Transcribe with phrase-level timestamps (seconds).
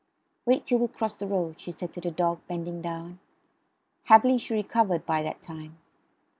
[0.47, 3.19] "Wait till we cross the road," she said to the dog, bending down.
[4.05, 5.77] Happily she had recovered by that time.